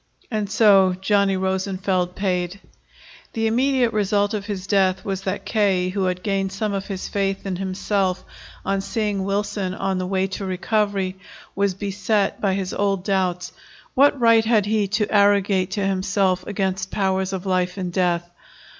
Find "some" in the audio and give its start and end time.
6.51-6.73